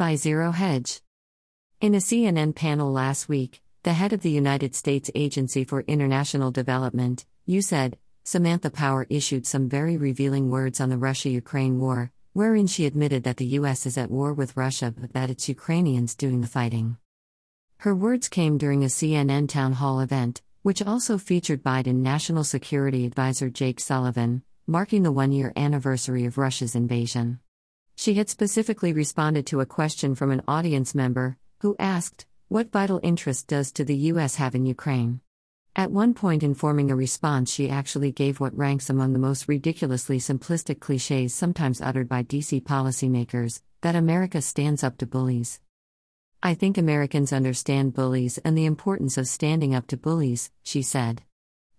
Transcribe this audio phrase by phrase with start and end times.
[0.00, 1.02] By Zero Hedge.
[1.82, 6.50] In a CNN panel last week, the head of the United States Agency for International
[6.50, 12.66] Development, USAID, Samantha Power issued some very revealing words on the Russia Ukraine war, wherein
[12.66, 16.40] she admitted that the US is at war with Russia but that it's Ukrainians doing
[16.40, 16.96] the fighting.
[17.80, 23.04] Her words came during a CNN town hall event, which also featured Biden National Security
[23.04, 27.40] Advisor Jake Sullivan, marking the one year anniversary of Russia's invasion.
[28.00, 32.98] She had specifically responded to a question from an audience member, who asked, What vital
[33.02, 34.36] interest does to the U.S.
[34.36, 35.20] have in Ukraine?
[35.76, 39.48] At one point in forming a response, she actually gave what ranks among the most
[39.48, 45.60] ridiculously simplistic cliches sometimes uttered by DC policymakers that America stands up to bullies.
[46.42, 51.20] I think Americans understand bullies and the importance of standing up to bullies, she said.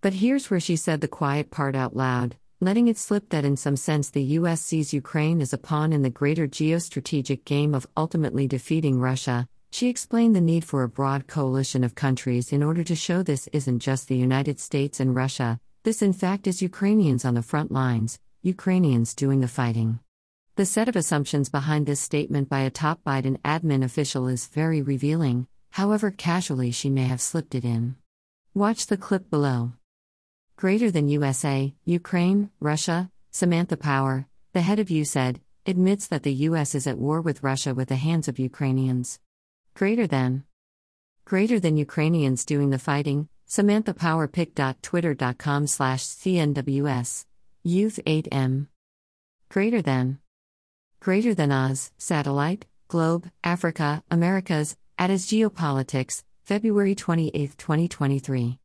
[0.00, 3.56] But here's where she said the quiet part out loud, letting it slip that in
[3.56, 7.88] some sense the US sees Ukraine as a pawn in the greater geostrategic game of
[7.96, 9.48] ultimately defeating Russia.
[9.72, 13.48] She explained the need for a broad coalition of countries in order to show this
[13.48, 17.72] isn't just the United States and Russia, this in fact is Ukrainians on the front
[17.72, 19.98] lines, Ukrainians doing the fighting.
[20.54, 24.82] The set of assumptions behind this statement by a top Biden admin official is very
[24.82, 27.96] revealing, however casually she may have slipped it in.
[28.54, 29.72] Watch the clip below.
[30.62, 36.76] Greater than USA, Ukraine, Russia, Samantha Power, the head of USAID, admits that the US
[36.76, 39.18] is at war with Russia with the hands of Ukrainians.
[39.74, 40.44] Greater than.
[41.24, 47.26] Greater than Ukrainians doing the fighting, Samantha Power pic.twitter.com slash CNWS.
[47.64, 48.68] Youth 8M.
[49.48, 50.20] Greater than.
[51.00, 58.60] Greater than Oz, Satellite, Globe, Africa, Americas, At Geopolitics, February 28, 2023.